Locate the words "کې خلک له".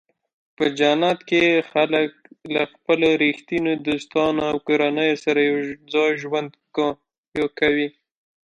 1.29-2.63